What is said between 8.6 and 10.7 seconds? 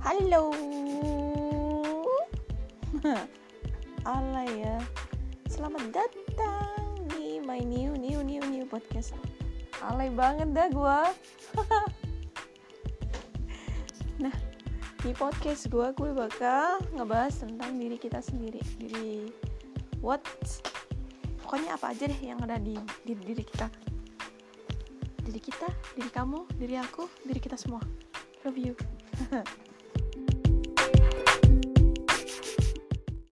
podcast. Alay banget